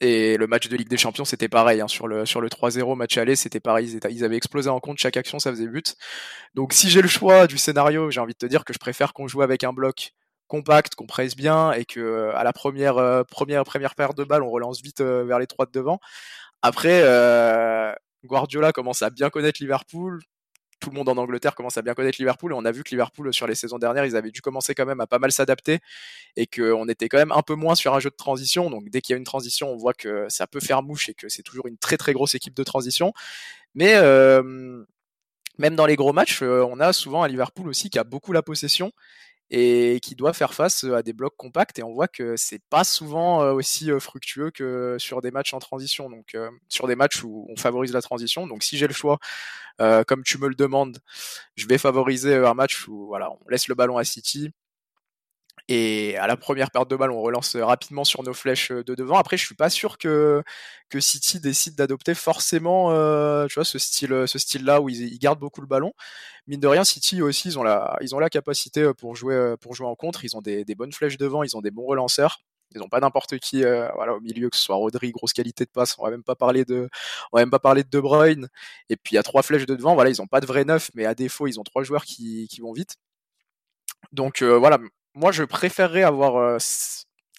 [0.03, 1.81] Et le match de Ligue des Champions, c'était pareil.
[1.81, 4.01] Hein, sur le, sur le 3-0 match aller, c'était pareil.
[4.11, 4.99] Ils, avaient explosé en compte.
[4.99, 5.95] Chaque action, ça faisait but.
[6.55, 9.13] Donc, si j'ai le choix du scénario, j'ai envie de te dire que je préfère
[9.13, 10.13] qu'on joue avec un bloc
[10.49, 14.43] compact, qu'on presse bien et que euh, à la première, euh, première paire de balles,
[14.43, 16.01] on relance vite euh, vers les trois de devant.
[16.63, 17.03] Après,
[18.25, 20.21] Guardiola commence à bien connaître Liverpool
[20.83, 22.91] tout le monde en Angleterre commence à bien connaître Liverpool et on a vu que
[22.91, 25.79] Liverpool sur les saisons dernières ils avaient dû commencer quand même à pas mal s'adapter
[26.37, 28.69] et qu'on était quand même un peu moins sur un jeu de transition.
[28.69, 31.15] Donc dès qu'il y a une transition on voit que ça peut faire mouche et
[31.15, 33.13] que c'est toujours une très très grosse équipe de transition.
[33.75, 34.85] Mais euh,
[35.59, 38.33] même dans les gros matchs euh, on a souvent à Liverpool aussi qui a beaucoup
[38.33, 38.93] la possession
[39.53, 41.79] et qui doit faire face à des blocs compacts.
[41.79, 45.59] Et on voit que c'est pas souvent euh, aussi fructueux que sur des matchs en
[45.59, 46.11] transition.
[46.11, 46.37] Donc
[46.69, 48.47] sur des matchs où on favorise la transition.
[48.47, 49.19] Donc si j'ai le choix
[49.81, 50.99] euh, comme tu me le demandes,
[51.57, 54.53] je vais favoriser un match où voilà, on laisse le ballon à City.
[55.75, 59.17] Et à la première perte de balle, on relance rapidement sur nos flèches de devant.
[59.17, 60.43] Après, je suis pas sûr que,
[60.91, 65.39] que City décide d'adopter forcément, euh, tu vois, ce style, ce style-là où ils, gardent
[65.39, 65.95] beaucoup le ballon.
[66.47, 69.75] Mine de rien, City aussi, ils ont la, ils ont la capacité pour jouer, pour
[69.75, 70.27] jouer en contre.
[70.27, 72.41] Ils ont des, des bonnes flèches devant, ils ont des bons relanceurs.
[72.75, 75.65] Ils n'ont pas n'importe qui euh, voilà, au milieu, que ce soit Rodri, grosse qualité
[75.65, 75.97] de passe.
[75.99, 76.91] On va même pas parler de,
[77.33, 78.49] on va même pas parler de De Bruyne.
[78.91, 79.95] Et puis il y a trois flèches de devant.
[79.95, 82.47] Voilà, ils n'ont pas de vrai neuf, mais à défaut, ils ont trois joueurs qui,
[82.49, 82.97] qui vont vite.
[84.13, 84.79] Donc euh, voilà,
[85.15, 86.61] moi je préférerais avoir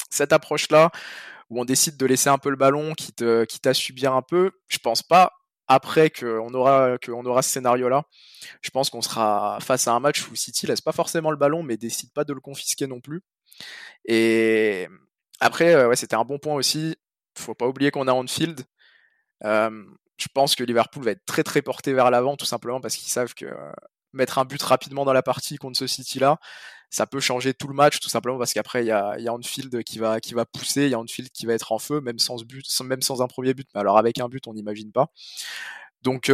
[0.10, 0.92] cette approche-là
[1.50, 4.52] où on décide de laisser un peu le ballon, quitte, quitte à subir un peu.
[4.68, 5.32] Je pense pas
[5.68, 8.04] après qu'on aura, aura ce scénario-là.
[8.62, 11.64] Je pense qu'on sera face à un match où City laisse pas forcément le ballon,
[11.64, 13.22] mais décide pas de le confisquer non plus.
[14.06, 14.88] Et
[15.40, 16.96] après, c'était un bon point aussi.
[17.38, 18.62] Faut pas oublier qu'on a Anfield.
[19.44, 19.84] Euh,
[20.18, 23.12] je pense que Liverpool va être très très porté vers l'avant, tout simplement parce qu'ils
[23.12, 23.46] savent que
[24.14, 26.38] mettre un but rapidement dans la partie contre ce City-là,
[26.90, 29.34] ça peut changer tout le match, tout simplement parce qu'après il y a, y a
[29.34, 32.02] Anfield qui va qui va pousser, il y a Anfield qui va être en feu,
[32.02, 33.68] même sans but, même sans un premier but.
[33.74, 35.08] Mais alors avec un but, on n'imagine pas.
[36.04, 36.32] Donc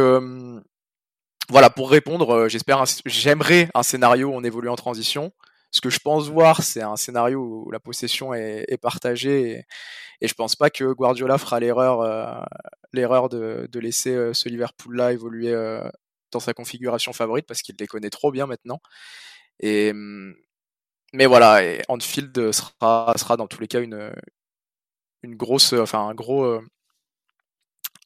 [1.50, 5.32] voilà, pour répondre, j'espère, j'aimerais un scénario où on évolue en transition.
[5.72, 9.64] Ce que je pense voir, c'est un scénario où la possession est, partagée et,
[10.20, 12.44] et, je pense pas que Guardiola fera l'erreur, euh,
[12.92, 15.88] l'erreur de, laisser euh, ce Liverpool-là évoluer euh,
[16.32, 18.80] dans sa configuration favorite parce qu'il les connaît trop bien maintenant.
[19.60, 20.34] Et hum,
[21.12, 24.12] mais voilà, Anfield sera, sera dans tous les cas une,
[25.22, 26.60] une grosse, enfin un gros,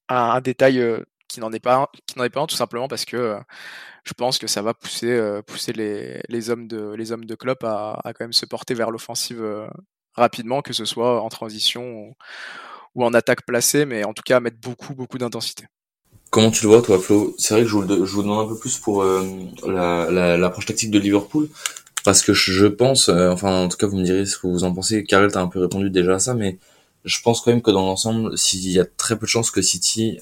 [0.09, 0.83] un, détail
[1.29, 3.39] qui n'en est pas, qui n'en est pas un tout simplement parce que
[4.05, 7.35] je pense que ça va pousser, euh, pousser les, les, hommes de, les hommes de
[7.35, 9.67] Klopp à, quand même se porter vers l'offensive euh,
[10.15, 12.15] rapidement, que ce soit en transition
[12.95, 15.67] ou, en attaque placée, mais en tout cas à mettre beaucoup, beaucoup d'intensité.
[16.35, 17.33] Comment tu le vois, toi, Flo?
[17.39, 19.23] C'est vrai que je vous, je vous demande un peu plus pour euh,
[19.67, 21.49] la l'approche tactique de Liverpool,
[22.05, 24.75] parce que je pense, enfin, en tout cas, vous me direz ce que vous en
[24.75, 25.05] pensez.
[25.05, 26.59] Karel, t'as un peu répondu déjà à ça, mais
[27.05, 29.63] je pense quand même que dans l'ensemble, s'il y a très peu de chances que
[29.63, 30.19] City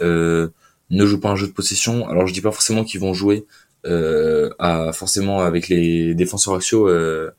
[0.93, 3.47] ne joue pas un jeu de possession, alors je dis pas forcément qu'ils vont jouer
[3.87, 7.31] euh, à forcément avec les défenseurs axiaux euh,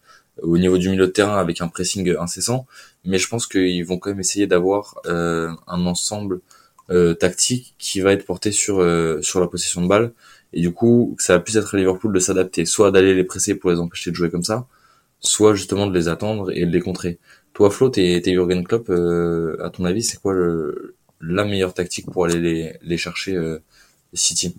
[0.42, 2.66] au niveau du milieu de terrain avec un pressing incessant,
[3.06, 6.63] mais je pense qu'ils vont quand même essayer d'avoir euh, un ensemble euh,
[7.20, 8.76] tactique qui va être porté sur
[9.22, 10.14] sur la possession de balle
[10.52, 13.56] et du coup ça va plus être à Liverpool de s'adapter, soit d'aller les presser
[13.56, 14.68] pour les empêcher de jouer comme ça,
[15.20, 17.20] soit justement de les attendre et de les contrer.
[17.54, 22.26] Toi Flo, t'es Jurgen Klopp, à ton avis c'est quoi le, la meilleure tactique pour
[22.26, 23.38] aller les, les chercher
[24.14, 24.56] City?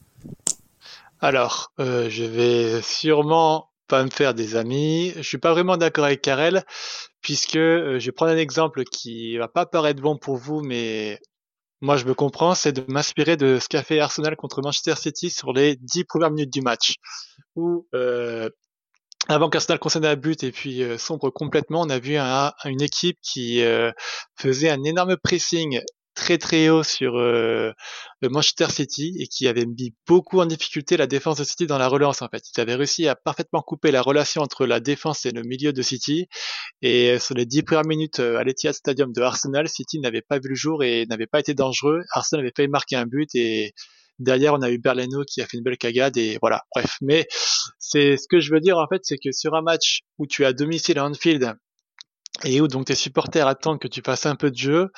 [1.20, 5.12] Alors, euh, je vais sûrement pas me faire des amis.
[5.16, 6.64] Je suis pas vraiment d'accord avec Karel,
[7.22, 11.18] puisque euh, je vais prendre un exemple qui va pas paraître bon pour vous, mais
[11.84, 15.30] moi je me comprends, c'est de m'inspirer de ce qu'a fait Arsenal contre Manchester City
[15.30, 16.94] sur les dix premières minutes du match,
[17.56, 18.48] où euh,
[19.28, 23.62] avant qu'Arsenal concède un but et puis sombre complètement, on a vu une équipe qui
[24.36, 25.80] faisait un énorme pressing
[26.14, 27.72] très très haut sur euh,
[28.22, 31.88] Manchester City et qui avait mis beaucoup en difficulté la défense de City dans la
[31.88, 32.42] relance en fait.
[32.56, 35.82] Ils avaient réussi à parfaitement couper la relation entre la défense et le milieu de
[35.82, 36.26] City
[36.82, 40.22] et euh, sur les dix premières minutes euh, à l'Etihad Stadium de Arsenal, City n'avait
[40.22, 42.02] pas vu le jour et n'avait pas été dangereux.
[42.12, 43.72] Arsenal avait failli marquer un but et
[44.18, 46.62] derrière on a eu Berleno qui a fait une belle cagade et voilà.
[46.74, 47.26] Bref, mais
[47.78, 50.44] c'est ce que je veux dire en fait, c'est que sur un match où tu
[50.44, 51.54] as domicile à Anfield
[52.42, 54.88] et où donc tes supporters attendent que tu fasses un peu de jeu,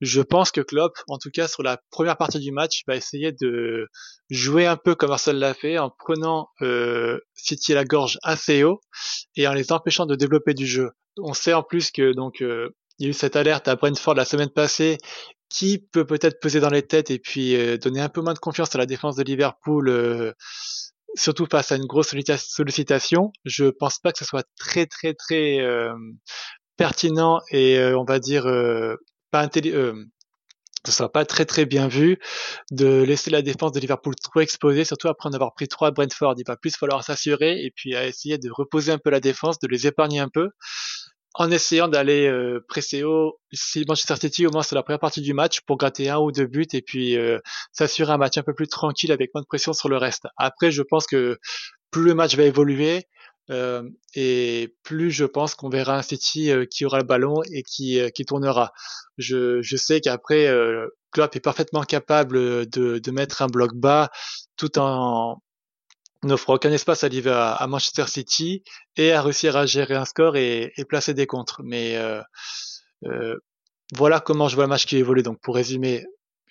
[0.00, 3.32] je pense que Klopp, en tout cas sur la première partie du match, va essayer
[3.32, 3.86] de
[4.28, 8.80] jouer un peu comme Arsenal l'a fait, en prenant euh, City la gorge assez haut
[9.36, 10.90] et en les empêchant de développer du jeu.
[11.18, 14.14] On sait en plus que donc euh, il y a eu cette alerte à Brentford
[14.14, 14.98] la semaine passée
[15.48, 18.38] qui peut peut-être peser dans les têtes et puis euh, donner un peu moins de
[18.38, 19.88] confiance à la défense de Liverpool.
[19.88, 20.32] Euh,
[21.16, 25.58] surtout face à une grosse sollicitation, je pense pas que ce soit très très très
[26.80, 28.96] pertinent et euh, on va dire euh,
[29.30, 30.04] pas euh,
[30.86, 32.18] ce sera pas très très bien vu
[32.70, 36.36] de laisser la défense de Liverpool trop exposée, surtout après en avoir pris trois Brentford.
[36.38, 39.58] Il va plus falloir s'assurer et puis à essayer de reposer un peu la défense,
[39.58, 40.48] de les épargner un peu,
[41.34, 45.20] en essayant d'aller euh, presser haut si Manchester City au moins sur la première partie
[45.20, 47.14] du match pour gratter un ou deux buts et puis
[47.72, 50.28] s'assurer un match un peu plus tranquille avec moins de pression sur le reste.
[50.38, 51.36] Après, je pense que
[51.90, 53.04] plus le match va évoluer,
[53.50, 57.62] euh, et plus je pense qu'on verra un City euh, qui aura le ballon et
[57.62, 58.72] qui, euh, qui tournera.
[59.18, 60.48] Je, je sais qu'après,
[61.12, 64.10] Klopp est parfaitement capable de, de mettre un bloc bas
[64.56, 65.42] tout en
[66.22, 68.62] n'offrant aucun espace à, à Manchester City
[68.96, 71.60] et à réussir à gérer un score et, et placer des contres.
[71.64, 71.98] Mais
[73.94, 75.22] voilà comment je vois le match qui évolue.
[75.22, 76.04] Donc pour résumer,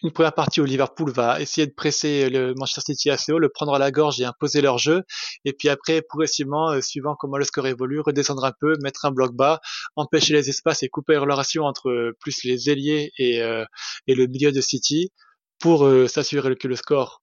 [0.04, 3.50] une première partie où Liverpool va essayer de presser le Manchester City assez haut, le
[3.50, 5.04] prendre à la gorge et imposer leur jeu.
[5.46, 9.12] Et puis après, progressivement, euh, suivant comment le score évolue, redescendre un peu, mettre un
[9.12, 9.60] bloc bas,
[9.96, 13.66] empêcher les espaces et couper la relation entre euh, plus les ailiers et, euh,
[14.08, 15.12] et le milieu de City
[15.60, 17.22] pour s'assurer que le score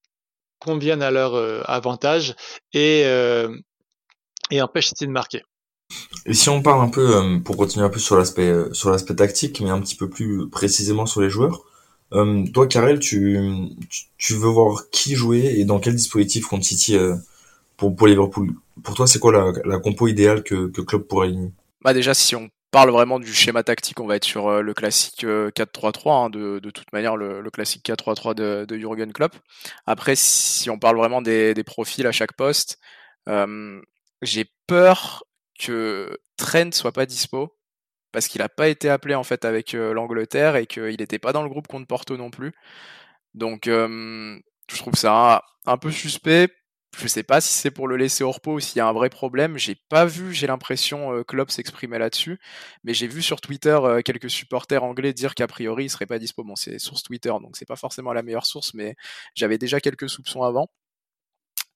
[0.59, 1.35] convienne à leur
[1.71, 2.35] avantage
[2.75, 3.01] et,
[4.51, 5.41] et empêche City de marquer.
[6.27, 9.63] Et si on parle un peu, pour continuer un peu sur l'aspect sur l'aspect tactique,
[9.63, 11.65] mais un petit peu plus précisément sur les joueurs,
[12.13, 13.39] euh, toi, Karel, tu,
[14.19, 17.17] tu veux voir qui jouer et dans quel dispositif contre City euh,
[17.77, 18.51] pour, pour Liverpool?
[18.83, 22.15] Pour toi, c'est quoi la, la compo idéale que, que Klopp pourrait aligner Bah déjà,
[22.15, 26.27] si on parle vraiment du schéma tactique, on va être sur euh, le classique 4-3-3,
[26.27, 29.35] hein, de, de, toute manière le, le classique 4-3-3 de, de Jurgen Klopp.
[29.87, 32.79] Après, si on parle vraiment des, des profils à chaque poste,
[34.23, 35.25] j'ai peur
[35.59, 37.56] que Trent soit pas dispo
[38.17, 41.35] parce qu'il n'a pas été appelé en fait avec euh, l'Angleterre et qu'il n'était pas
[41.35, 42.55] dans le groupe contre Porto non plus.
[43.35, 44.41] Donc je
[44.79, 46.49] trouve ça un, peu suspect.
[46.97, 48.95] Je sais pas si c'est pour le laisser au repos ou s'il y a un
[48.95, 49.59] vrai problème.
[49.59, 52.41] J'ai pas vu, j'ai l'impression, euh, Klopp s'exprimer là-dessus.
[52.85, 56.19] Mais j'ai vu sur Twitter euh, quelques supporters anglais dire qu'a priori il serait pas
[56.19, 56.43] dispo.
[56.43, 58.97] Bon, c'est source Twitter, donc c'est pas forcément la meilleure source, mais
[59.35, 60.71] j'avais déjà quelques soupçons avant.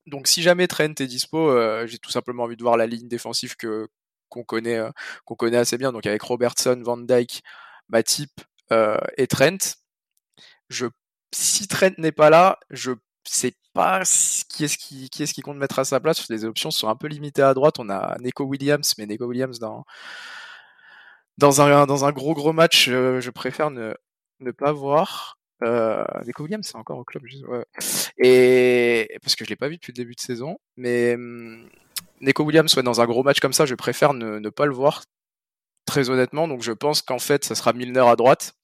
[0.07, 1.55] Donc si jamais Trent est dispo,
[1.87, 3.91] j'ai tout simplement envie de voir la ligne défensive que
[4.31, 4.91] qu'on connaît, euh,
[5.27, 7.43] qu'on connaît assez bien, donc avec Robertson, Van Dyke,
[7.91, 8.31] Matip
[8.73, 9.77] euh, et Trent.
[11.33, 12.93] Si Trent n'est pas là, je
[13.25, 14.03] sais pas
[14.49, 16.29] qui est-ce qui, compte mettre à sa place.
[16.29, 17.79] Les options sont un peu limitées à droite.
[17.79, 19.85] On a Neko Williams, mais Neko Williams dans,
[21.39, 23.95] dans, un, gros gros match, euh, je préfère ne,
[24.57, 25.39] pas voir.
[25.63, 27.25] Euh, Neko Williams, c'est encore au club.
[28.19, 31.69] Et parce que je l'ai pas vu depuis le début de saison, mais hum,
[32.21, 35.05] Neko Williams soit dans un gros match comme ça, je préfère ne, pas le voir,
[35.87, 36.49] très honnêtement.
[36.49, 38.55] Donc je pense qu'en fait, ça sera Milner à droite.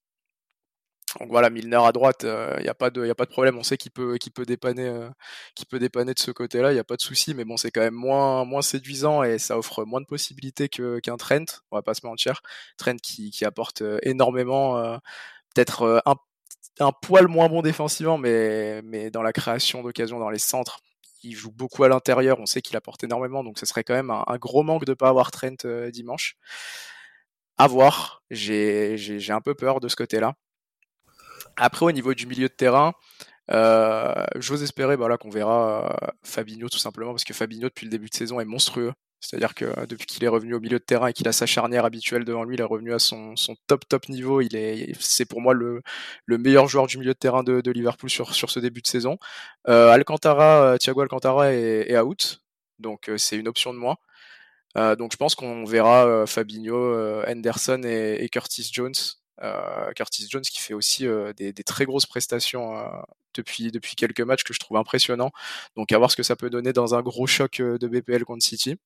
[1.21, 3.57] Donc voilà, Milner à droite, il euh, n'y a, pas de, problème.
[3.57, 5.09] On sait qu'il peut, dépanner, euh,
[5.71, 7.35] peut dépanner de ce côté-là, il n'y a pas de souci.
[7.35, 11.63] Mais bon, c'est quand même moins, séduisant et ça offre moins de possibilités qu'un Trent.
[11.71, 12.43] On va pas se mentir.
[12.77, 14.99] Trent qui, apporte euh, énormément,
[15.55, 20.81] peut-être un, poil moins bon défensivement, mais, mais dans la création d'occasions, dans les centres,
[21.23, 24.11] il joue beaucoup à l'intérieur, on sait qu'il apporte énormément, donc ce serait quand même
[24.11, 26.37] un, gros manque de pas avoir Trent euh, dimanche.
[27.59, 28.97] À voir, j'ai
[29.31, 30.35] un peu peur de ce côté-là.
[31.57, 32.93] Après, au niveau du milieu de terrain,
[33.51, 38.09] euh, j'ose espérer bah, qu'on verra Fabinho tout simplement, parce que Fabinho, depuis le début
[38.09, 38.93] de saison, est monstrueux.
[39.27, 41.47] C'est-à-dire que euh, depuis qu'il est revenu au milieu de terrain et qu'il a sa
[41.47, 43.35] charnière habituelle devant lui, il est revenu à son,
[43.67, 44.41] top top niveau.
[44.41, 45.83] Il est, c'est pour moi le,
[46.29, 49.19] meilleur joueur du milieu de terrain de, Liverpool sur, sur ce début de saison.
[49.69, 52.41] Euh, Alcantara, euh, Thiago Alcantara est, out,
[52.79, 53.97] donc c'est une option de moins.
[54.97, 58.95] donc je pense qu'on verra Fabinho, Henderson et, Curtis Jones.
[59.97, 62.75] Curtis Jones qui fait aussi des, très grosses prestations
[63.35, 65.33] depuis, depuis quelques matchs que je trouve impressionnants.
[65.77, 68.45] Donc à voir ce que ça peut donner dans un gros choc de BPL contre
[68.45, 68.79] City.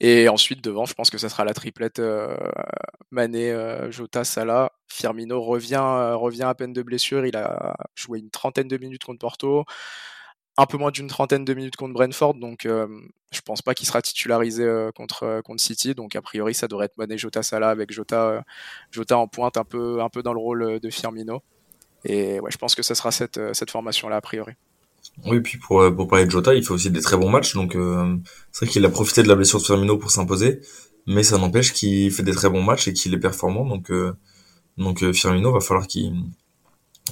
[0.00, 2.36] Et ensuite, devant, je pense que ça sera la triplette euh,
[3.10, 4.72] Mané, euh, Jota, Salah.
[4.88, 7.26] Firmino revient, euh, revient à peine de blessure.
[7.26, 9.64] Il a joué une trentaine de minutes contre Porto,
[10.56, 12.34] un peu moins d'une trentaine de minutes contre Brentford.
[12.34, 15.94] Donc, je pense pas qu'il sera titularisé contre, contre City.
[15.94, 18.44] Donc, a priori, ça devrait être Mané, Jota, Salah avec Jota,
[18.90, 21.42] Jota en pointe, un peu, un peu dans le rôle de Firmino.
[22.04, 24.54] Et ouais, je pense que ça sera cette, cette formation-là, a priori.
[25.24, 27.54] Oui, puis pour, euh, pour parler de Jota, il fait aussi des très bons matchs,
[27.54, 28.16] donc euh,
[28.52, 30.60] c'est vrai qu'il a profité de la blessure de Firmino pour s'imposer,
[31.06, 34.12] mais ça n'empêche qu'il fait des très bons matchs et qu'il est performant, donc euh,
[34.76, 36.12] donc euh, Firmino va falloir qu'il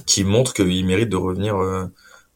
[0.05, 1.55] qu'il montre qu'il mérite de revenir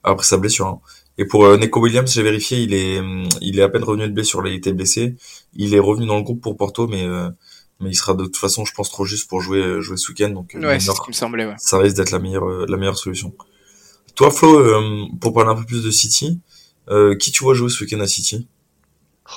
[0.03, 0.67] après sa blessure.
[0.67, 0.79] Hein.
[1.17, 3.01] Et pour Neko Williams, j'ai vérifié, il est
[3.41, 5.17] il est à peine revenu de blessure, il été blessé,
[5.53, 7.05] il est revenu dans le groupe pour Porto, mais
[7.81, 10.29] mais il sera de toute façon, je pense, trop juste pour jouer jouer ce week-end,
[10.29, 11.55] donc ouais, c'est ce qui me semblait, ouais.
[11.57, 13.33] ça risque d'être la meilleure la meilleure solution.
[14.19, 16.41] Toi, Flo, euh, pour parler un peu plus de City,
[16.89, 18.49] euh, qui tu vois jouer ce week-end à City?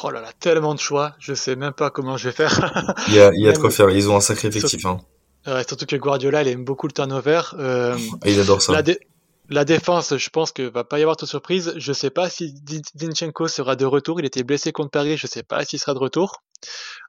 [0.02, 2.96] Oh là là, tellement de choix, je sais même pas comment je vais faire.
[3.06, 4.80] il y a, il y a de quoi faire, ils ont un sacré effectif.
[4.80, 4.98] Surtout,
[5.46, 5.62] hein.
[5.68, 7.42] surtout que Guardiola, il aime beaucoup le turnover.
[7.60, 8.82] Euh, ah, il adore ça.
[9.48, 11.74] La, défense, je pense que va pas y avoir de surprise.
[11.76, 12.52] Je sais pas si
[12.96, 14.18] Dinchenko sera de retour.
[14.18, 16.42] Il était blessé contre Paris, je sais pas s'il sera de retour.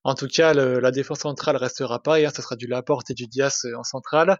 [0.03, 2.19] En tout cas, la défense centrale restera pas.
[2.19, 4.37] Et ce sera du Laporte et du Diaz en centrale.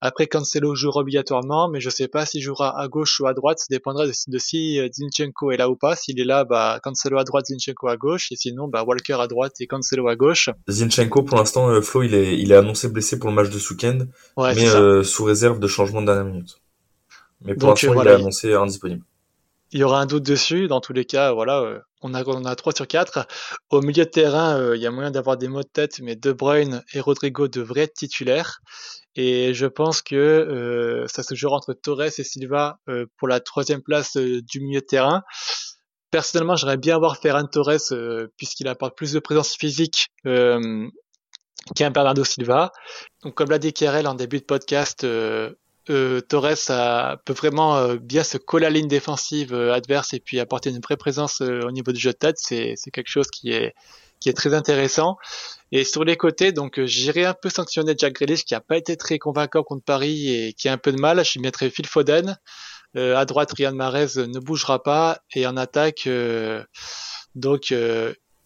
[0.00, 3.58] Après, Cancelo jouera obligatoirement, mais je sais pas s'il jouera à gauche ou à droite.
[3.58, 5.96] Ça dépendra de, si euh, Zinchenko est là ou pas.
[5.96, 8.30] S'il est là, bah, Cancelo à droite, Zinchenko à gauche.
[8.30, 10.50] Et sinon, bah, Walker à droite et Cancelo à gauche.
[10.68, 13.58] Zinchenko, pour l'instant, euh, Flo, il est, il est annoncé blessé pour le match de
[13.58, 13.98] ce week-end.
[14.36, 16.60] mais euh, sous réserve de changement de dernière minute.
[17.44, 19.02] Mais pour l'instant, il est annoncé indisponible.
[19.72, 20.68] Il y aura un doute dessus.
[20.68, 23.26] Dans tous les cas, voilà, on a, on a 3 sur 4.
[23.70, 26.32] Au milieu de terrain, il y a moyen d'avoir des mots de tête, mais De
[26.32, 28.60] Bruyne et Rodrigo devraient être titulaires.
[29.20, 33.40] Et je pense que euh, ça se jouera entre Torres et Silva euh, pour la
[33.40, 35.24] troisième place euh, du milieu de terrain.
[36.12, 37.92] Personnellement, j'aimerais bien voir Ferran Torres
[38.36, 42.70] puisqu'il apporte plus de présence physique qu'un Bernardo Silva.
[43.24, 45.04] Donc, comme l'a dit Kerel en début de podcast,
[46.28, 50.80] Torres peut vraiment bien se coller à la ligne défensive adverse et puis apporter une
[50.80, 52.36] vraie présence au niveau du jeu de tête.
[52.38, 53.74] C'est quelque chose qui est
[54.20, 55.16] qui est très intéressant.
[55.72, 58.76] Et sur les côtés, donc euh, j'irai un peu sanctionner Jack Grealish qui a pas
[58.76, 61.24] été très convaincant contre Paris et qui a un peu de mal.
[61.24, 62.36] Je mettrai Phil Foden.
[62.96, 65.18] Euh, à droite, Riyad Mahrez ne bougera pas.
[65.34, 66.64] Et en attaque, euh,
[67.34, 67.74] donc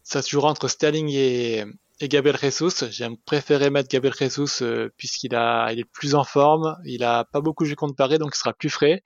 [0.03, 1.65] ça se jouera entre Sterling et,
[2.01, 2.85] et Gabriel Jesus.
[2.91, 4.63] J'aime préférer mettre Gabriel Jesus
[4.97, 6.77] puisqu'il a, il est plus en forme.
[6.85, 9.03] Il a pas beaucoup joué contre Paris, donc il sera plus frais.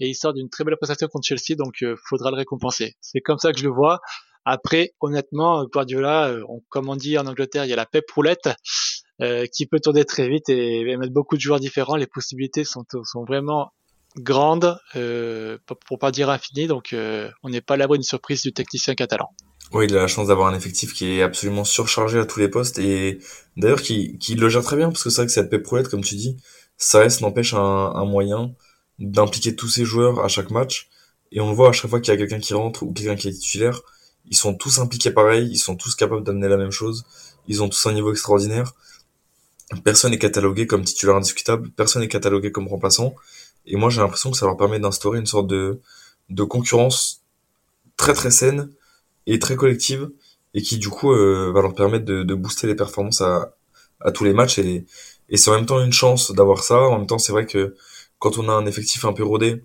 [0.00, 2.96] Et il sort d'une très belle prestation contre Chelsea, donc faudra le récompenser.
[3.00, 4.00] C'est comme ça que je le vois.
[4.44, 8.50] Après, honnêtement, Guardiola, euh, comme on dit en Angleterre, il y a la pep roulette
[9.22, 11.96] euh, qui peut tourner très vite et, mettre beaucoup de joueurs différents.
[11.96, 13.72] Les possibilités sont, sont vraiment
[14.16, 16.66] grandes, euh, pour pas dire infinies.
[16.66, 19.30] Donc, euh, on n'est pas à l'abri d'une surprise du technicien catalan.
[19.72, 22.48] Oui, il a la chance d'avoir un effectif qui est absolument surchargé à tous les
[22.48, 23.18] postes et
[23.56, 25.88] d'ailleurs qui, qui le gère très bien parce que c'est vrai que cette pep roulette,
[25.88, 26.36] comme tu dis,
[26.76, 28.54] ça reste n'empêche un, un moyen
[28.98, 30.88] d'impliquer tous ces joueurs à chaque match.
[31.32, 33.16] Et on le voit à chaque fois qu'il y a quelqu'un qui rentre ou quelqu'un
[33.16, 33.80] qui est titulaire,
[34.26, 37.04] ils sont tous impliqués pareil, ils sont tous capables d'amener la même chose,
[37.48, 38.74] ils ont tous un niveau extraordinaire.
[39.82, 43.14] Personne n'est catalogué comme titulaire indiscutable, personne n'est catalogué comme remplaçant.
[43.66, 45.80] Et moi, j'ai l'impression que ça leur permet d'instaurer une sorte de,
[46.28, 47.22] de concurrence
[47.96, 48.70] très très saine
[49.26, 50.10] et très collective
[50.54, 53.56] et qui du coup euh, va leur permettre de, de, booster les performances à,
[54.00, 54.86] à tous les matchs et,
[55.28, 56.80] et c'est en même temps une chance d'avoir ça.
[56.80, 57.74] En même temps, c'est vrai que
[58.18, 59.64] quand on a un effectif un peu rodé,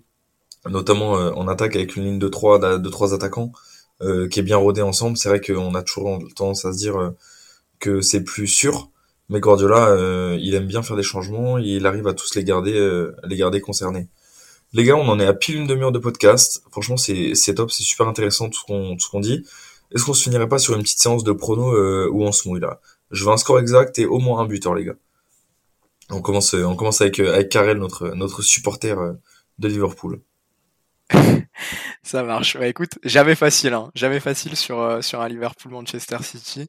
[0.68, 3.52] notamment euh, en attaque avec une ligne de trois de trois attaquants,
[4.02, 5.18] euh, qui est bien rodé ensemble.
[5.18, 7.10] C'est vrai qu'on a toujours tendance à se dire euh,
[7.80, 8.90] que c'est plus sûr,
[9.28, 13.06] mais Guardiola, euh, il aime bien faire des changements, il arrive à tous les garder,
[13.24, 14.08] les garder concernés.
[14.72, 16.62] Les gars, on en est à pile une demi-heure de podcast.
[16.70, 19.44] Franchement, c'est c'est top, c'est super intéressant tout ce qu'on tout ce qu'on dit.
[19.94, 21.72] Est-ce qu'on se finirait pas sur une petite séance de prono
[22.10, 22.80] où on se mouille là?
[23.10, 24.94] Je veux un score exact et au moins un buteur, les gars.
[26.10, 28.96] On commence on commence avec avec Karel, notre notre supporter
[29.58, 30.20] de Liverpool.
[32.02, 32.56] Ça marche.
[32.56, 33.90] Bah, écoute, jamais facile, hein.
[33.94, 36.66] jamais facile sur euh, sur un Liverpool Manchester City.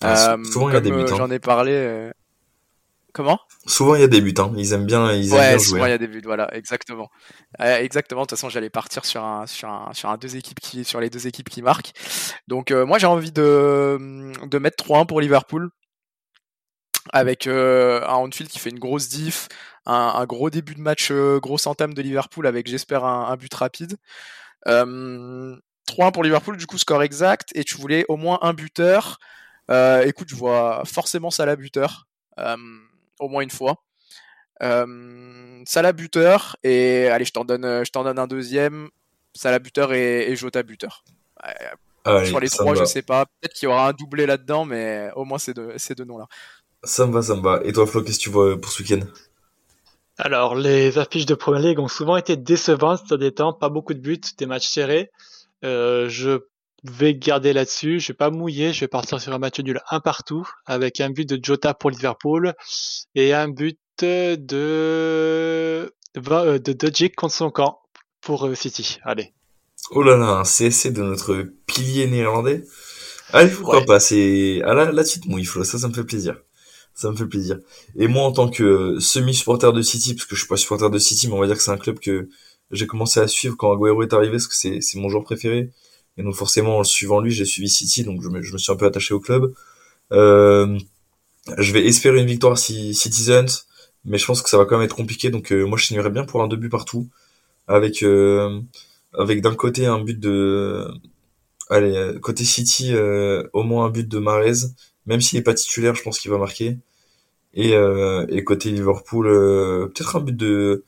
[0.00, 1.06] Ah, souvent il y a des buts.
[1.08, 2.10] J'en ai parlé.
[3.12, 3.40] Comment?
[3.66, 4.34] Souvent il y a des buts.
[4.38, 4.52] Hein.
[4.56, 5.88] Ils aiment bien, ils aiment ouais, bien souvent jouer.
[5.88, 6.22] il y a des buts.
[6.24, 7.10] Voilà, exactement.
[7.58, 8.22] exactement.
[8.22, 11.00] De toute façon, j'allais partir sur un sur un sur un deux équipes qui sur
[11.00, 11.92] les deux équipes qui marquent.
[12.48, 15.70] Donc moi j'ai envie de de mettre 3-1 pour Liverpool
[17.12, 19.48] avec un Anfield qui fait une grosse diff,
[19.86, 23.96] un, gros début de match, grosse entame de Liverpool avec j'espère un, but rapide.
[24.66, 25.58] 3-1
[26.12, 29.18] pour Liverpool, du coup score exact, et tu voulais au moins un buteur.
[30.04, 32.06] écoute, je vois forcément Salah buteur,
[33.22, 33.76] au moins une fois.
[34.60, 38.88] Salah buteur, et allez, je t'en donne, je t'en donne un deuxième.
[39.34, 41.04] Salah buteur et, et Jota buteur.
[42.24, 43.26] Sur les trois, je sais pas.
[43.26, 46.26] Peut-être qu'il y aura un doublé là-dedans, mais au moins ces deux, ces deux noms-là.
[46.84, 47.60] Ça me va, ça me va.
[47.64, 49.06] Et toi, Flo, qu'est-ce que tu vois pour ce week-end?
[50.18, 53.94] Alors, les affiches de Premier League ont souvent été décevantes sur des temps, pas beaucoup
[53.94, 55.10] de buts, des matchs serrés.
[55.64, 56.40] Euh, je
[56.84, 60.00] vais garder là-dessus, je vais pas mouiller, je vais partir sur un match nul un
[60.00, 62.54] partout, avec un but de Jota pour Liverpool
[63.14, 67.78] et un but de de, de contre son camp
[68.20, 68.98] pour euh, City.
[69.04, 69.32] Allez.
[69.90, 72.64] Oh là là, un CSC de notre pilier néerlandais.
[73.32, 76.04] Allez, pourquoi pas, c'est, ah là, là, tu te mouilles, Flo, ça, ça me fait
[76.04, 76.36] plaisir
[76.94, 77.58] ça me fait plaisir.
[77.96, 80.98] Et moi, en tant que semi-supporter de City, parce que je suis pas supporter de
[80.98, 82.28] City, mais on va dire que c'est un club que
[82.70, 85.70] j'ai commencé à suivre quand Aguero est arrivé, parce que c'est, c'est mon joueur préféré.
[86.18, 88.86] Et donc forcément, en suivant lui, j'ai suivi City, donc je me, suis un peu
[88.86, 89.52] attaché au club.
[90.12, 90.78] Euh,
[91.58, 93.66] je vais espérer une victoire si Citizens,
[94.04, 95.30] mais je pense que ça va quand même être compliqué.
[95.30, 97.08] Donc euh, moi, je signerais bien pour un deux buts partout,
[97.68, 98.60] avec euh,
[99.18, 100.86] avec d'un côté un but de,
[101.70, 104.72] allez, côté City, euh, au moins un but de Marez
[105.06, 106.78] même s'il est pas titulaire, je pense qu'il va marquer.
[107.54, 110.84] Et, euh, et côté Liverpool, euh, peut-être un but de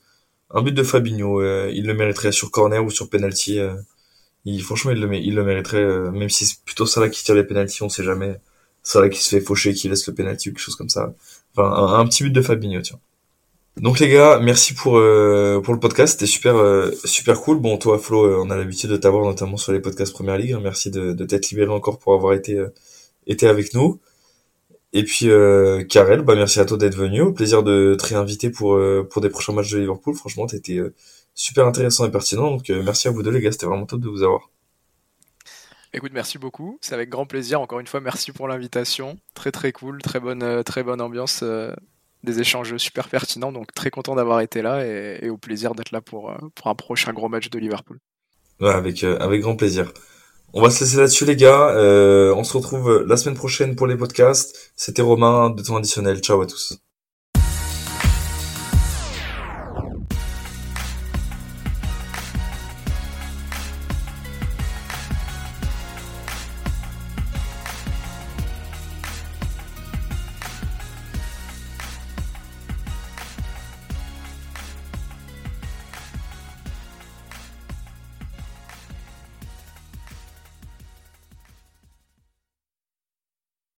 [0.51, 1.41] un but de Fabinho.
[1.41, 3.59] Euh, il le mériterait sur corner ou sur penalty.
[4.45, 6.11] Il, franchement, il le, mériterait.
[6.11, 8.39] même si c'est plutôt Salah qui tire les penalties, on sait jamais.
[8.83, 11.13] Salah qui se fait faucher, qui laisse le penalty ou quelque chose comme ça.
[11.55, 12.99] Enfin, un, petit but de Fabinho, tiens.
[13.77, 16.55] Donc les gars, merci pour pour le podcast, c'était super
[17.03, 17.59] super cool.
[17.59, 20.57] Bon toi Flo, on a l'habitude de t'avoir notamment sur les podcasts Première Ligue.
[20.61, 22.57] Merci de, de t'être libéré encore pour avoir été
[23.27, 23.99] été avec nous.
[24.95, 27.21] Et puis euh, Karel, bah merci à toi d'être venu.
[27.21, 30.15] Au plaisir de te réinviter pour euh, pour des prochains matchs de Liverpool.
[30.15, 30.93] Franchement, t'étais euh,
[31.35, 32.49] super intéressant et pertinent.
[32.49, 34.49] Donc euh, merci à vous deux les gars, c'était vraiment top de vous avoir.
[35.93, 36.79] Écoute, merci beaucoup.
[36.81, 37.61] C'est avec grand plaisir.
[37.61, 39.17] Encore une fois, merci pour l'invitation.
[39.35, 41.43] Très très cool, très bonne très bonne ambiance,
[42.23, 43.53] des échanges super pertinents.
[43.53, 46.75] Donc très content d'avoir été là et, et au plaisir d'être là pour pour un
[46.75, 47.99] prochain gros match de Liverpool.
[48.59, 49.93] Ouais, avec avec grand plaisir.
[50.57, 51.69] On va se laisser là-dessus les gars.
[51.71, 54.71] Euh, on se retrouve la semaine prochaine pour les podcasts.
[54.77, 56.19] C'était Romain de temps additionnel.
[56.21, 56.84] Ciao à tous.